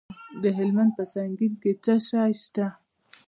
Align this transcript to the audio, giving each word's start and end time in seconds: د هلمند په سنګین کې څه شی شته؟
د 0.41 0.43
هلمند 0.57 0.91
په 0.97 1.03
سنګین 1.13 1.53
کې 1.61 1.71
څه 1.83 1.93
شی 2.07 2.31
شته؟ 2.41 2.67